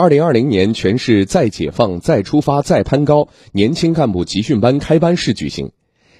[0.00, 5.72] 二零二零年全市再解放、再出发、再攀高年轻干部集训班开班式举行，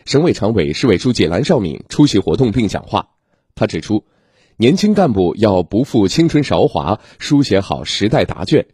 [0.04, 3.08] 省委常委、市委书记蓝绍敏出席活动并讲话。
[3.54, 4.04] 他指出，
[4.58, 8.66] 年轻干部要不负青春韶华，书写好时代答卷，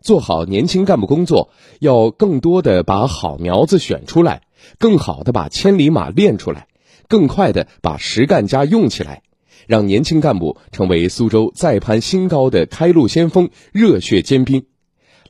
[0.00, 4.44] 做好年轻干部工作，要更多的把好苗子选出来，
[4.78, 6.68] 更好的把千里马练出来，
[7.06, 9.24] 更快的把实干家用起来。
[9.66, 14.66] 让年轻干部成为苏州再攀新高的开路先锋、热血尖兵。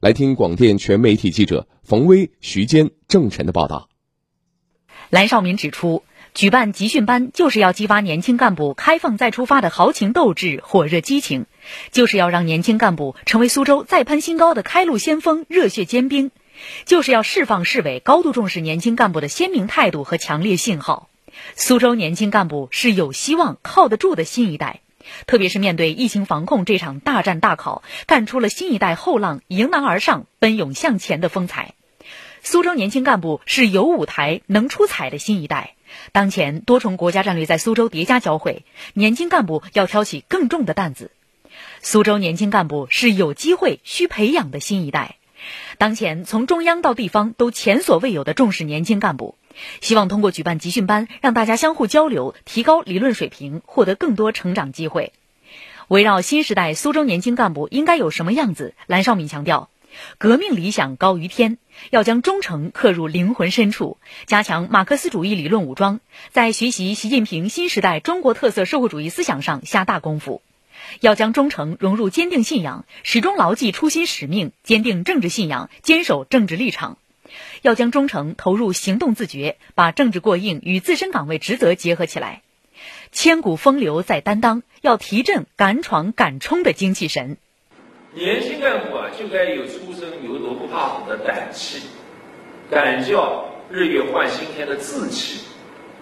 [0.00, 3.88] 来听广电全媒体记者冯威、徐坚、郑晨的报道。
[5.10, 6.02] 蓝绍敏指出，
[6.34, 11.46] 举办集训班就是要激发年轻干部开放再出发的豪情斗志、火热激情，
[11.90, 16.30] 就是要让年轻干部成为苏州再攀新高的开路先锋、热血尖兵，
[16.84, 21.08] 就是要释放市委高度重视年轻干部的鲜明态度和强烈信号。
[21.54, 24.80] 苏州年轻干部是有希望、靠得住的新一代，
[25.26, 31.74] 特别是面对疫情防控这场大战大考，干出了新一代后浪迎难而上、奔涌向前的风采。
[32.42, 35.74] 苏州年轻干部是有舞台、能出彩的新一代。
[36.12, 41.10] 当前多重国家战略在苏州叠加交汇，年轻干部要挑起更重的担子。
[41.82, 45.16] 苏州年轻干部是有机会、需培养的新一代。
[45.78, 49.36] 当前从中央到地方都前所未有的重视年轻干部。
[49.80, 55.12] 希望通过举办集训班，让大家相互交流，提高理论水平，获得更多成长机会。
[55.88, 59.68] 围绕新时代苏州年轻干部应该有什么样子，蓝绍敏强调：
[60.18, 61.58] 革命理想高于天，
[61.90, 66.00] 要将忠诚刻入灵魂深处，加强马克思主义理论武装，
[66.30, 70.42] 在学习习近平新时代中国特色社会主义思想上下大功夫。
[71.00, 76.98] 要将忠诚融入坚定信仰，始终牢记初心使命，坚定政治信仰，坚守政治立场。
[77.62, 82.42] 要将忠诚投入行动自觉，把政治过硬与自身岗位职责结合起来。
[83.12, 87.36] 千古风流在担当，要提振敢闯敢冲的精气神。
[88.14, 91.82] 年轻干部啊，就该有初生牛犊不怕虎的胆气，
[92.70, 95.44] 敢叫日月换新天的志气，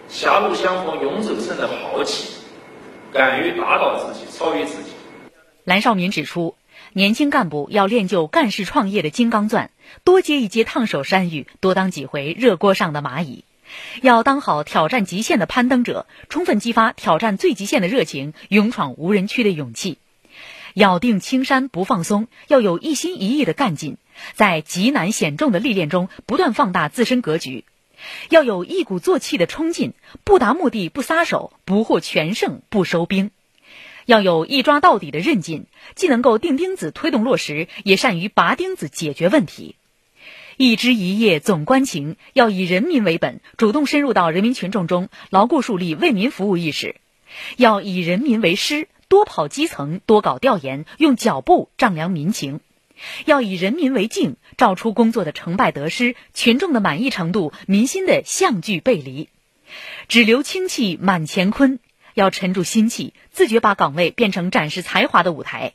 [0.09, 2.35] 狭路相逢勇者胜的豪气，
[3.13, 4.91] 敢于打倒自己，超越自己。
[5.65, 6.57] 蓝绍敏指出。
[6.93, 9.71] 年轻干部要练就干事创业的金刚钻，
[10.05, 13.45] 多接一接烫手山芋，多当几回热锅上的蚂蚁，
[14.03, 19.99] 要当好挑战极限的攀登者，充分激发挑战最极限的热情，勇闯无人区的勇气。
[20.75, 23.97] 咬定青山不放松，要有一心一意的干劲，
[24.35, 27.65] 在极难险重的历练中不断放大自身格局，
[28.29, 29.93] 要有一鼓作气的冲劲，
[30.25, 33.31] 不达目的不撒手，不获全胜不收兵。
[34.05, 39.77] 要有一抓到底的韧劲，既能够钉钉子推动落实，也善于拔钉子解决问题。
[40.57, 46.97] 一枝一叶总关情，要以人民为本，主动深入到人民群众中，牢固树立为民服务意识。
[47.57, 52.61] 要以人民为师，多跑基层，多搞调研，用脚步丈量民情。
[53.25, 59.29] 要以人民为镜，照出工作的成败得失、群众的满意程度、民心的相距背离。
[60.09, 61.79] 只留清气满乾坤。
[62.15, 65.75] 要沉住心气，自觉把岗位变成展示才华的舞台；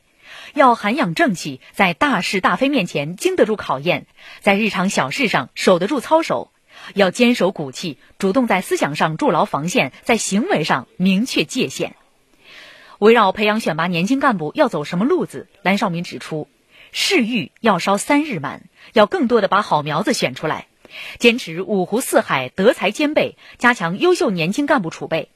[0.54, 4.06] 要涵养正气，在大是大非面前经得住考验，
[4.40, 6.50] 在日常小事上守得住操守；
[6.94, 11.94] 要坚守骨气，主动在思想上筑牢防线，在行为上明确界限。
[12.98, 16.48] 围绕培养选拔年轻干部要走什么路子，蓝绍敏指出：
[16.92, 20.66] 试玉要烧三日满，要更多的把好苗子选出来，
[21.18, 25.30] 坚持五湖四海德才兼备，加强优秀年轻干部储备。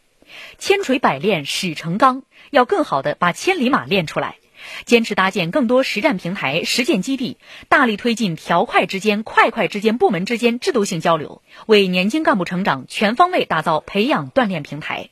[0.59, 4.37] 千锤百炼始成钢，要更好的把千里马练出来。
[4.85, 15.11] 坚持搭建更多实战平台、实践基地，大力推进条块之间、块块之间、部门之间制度性交流，为年轻干部成长全方位打造培养锻炼平台。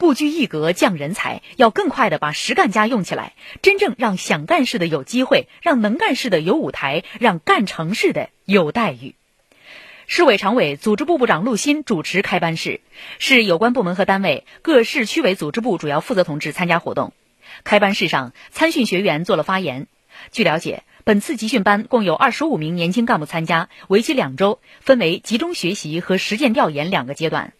[0.00, 9.14] 不拘一格降人才，要更快的把实干家用起来，真正让想干事的有机会，让能干事的有舞台，让干成事的有待遇。
[10.06, 12.80] 市委常委、组织部部长陆新主持开班式，
[13.18, 17.12] 市有关部门和单位、各市区委组织部主要负责同志参加活动。
[17.62, 19.86] 开班式上，参训学员做了发言。
[20.32, 27.52] 据了解，本次集训班共有二十五名年轻干部参加，为期两周，分为集中学习和实践调研两个阶段。